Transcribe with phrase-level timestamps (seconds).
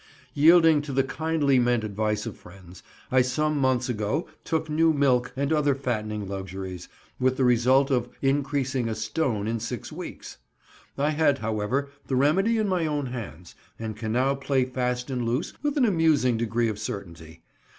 [0.33, 5.31] Yielding to the kindly meant advice of friends, I some months ago took new milk
[5.35, 6.89] and other fattening luxuries,
[7.19, 10.39] with the result of increasing a stone in six weeks.
[10.97, 15.23] I had, however, the remedy in my own hands, and can now play fast and
[15.23, 17.43] loose with an amusing degree of certainty.